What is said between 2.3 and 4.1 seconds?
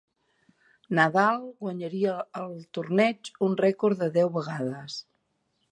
el torneig un rècord